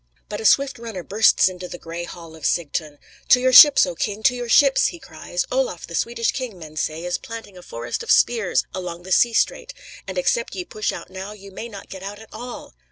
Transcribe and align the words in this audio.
But 0.29 0.41
a 0.41 0.45
swift 0.45 0.79
runner 0.79 1.03
bursts 1.03 1.47
into 1.47 1.67
the 1.67 1.77
gray 1.77 2.05
hall 2.05 2.35
of 2.35 2.43
Sigtun. 2.43 2.97
"To 3.29 3.39
your 3.39 3.53
ships, 3.53 3.85
O 3.85 3.93
king; 3.93 4.23
to 4.23 4.35
your 4.35 4.49
ships!" 4.49 4.87
he 4.87 4.97
cries. 4.97 5.45
"Olaf, 5.51 5.85
the 5.85 5.93
Swedish 5.93 6.31
king, 6.31 6.57
men 6.57 6.75
say, 6.75 7.05
is 7.05 7.19
planting 7.19 7.55
a 7.55 7.61
forest 7.61 8.01
of 8.01 8.09
spears 8.09 8.65
along 8.73 9.03
the 9.03 9.11
sea 9.11 9.33
strait, 9.33 9.75
and, 10.07 10.17
except 10.17 10.55
ye 10.55 10.65
push 10.65 10.91
out 10.91 11.11
now, 11.11 11.33
ye 11.33 11.51
may 11.51 11.69
not 11.69 11.87
get 11.87 12.01
out 12.01 12.17
at 12.17 12.29
all!" 12.33 12.73